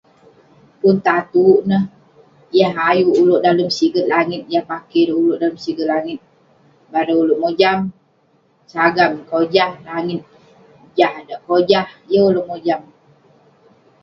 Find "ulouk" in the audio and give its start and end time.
3.21-3.43, 5.21-5.39, 7.23-7.41, 12.29-12.47